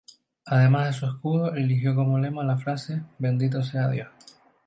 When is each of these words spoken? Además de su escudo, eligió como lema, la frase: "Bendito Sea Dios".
Además 0.47 0.87
de 0.87 0.93
su 0.93 1.05
escudo, 1.05 1.53
eligió 1.53 1.93
como 1.93 2.17
lema, 2.17 2.43
la 2.43 2.57
frase: 2.57 3.03
"Bendito 3.19 3.61
Sea 3.61 3.87
Dios". 3.87 4.07